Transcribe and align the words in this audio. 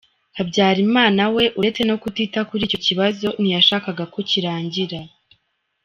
Habyarimana 0.37 1.21
we, 1.35 1.43
uretse 1.59 1.81
no 1.89 1.95
kutita 2.03 2.39
kuri 2.49 2.61
icyo 2.67 2.79
kibazo 2.85 3.27
ntiyashakaga 3.41 4.03
ko 4.13 4.19
kirangira. 4.29 5.01